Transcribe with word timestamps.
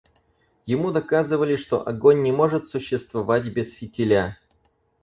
Ему 0.65 0.89
доказывали, 0.91 1.55
что 1.55 1.87
огонь 1.87 2.23
не 2.23 2.31
может 2.31 2.67
существовать 2.67 3.45
без 3.53 3.71
фитиля. 3.71 4.39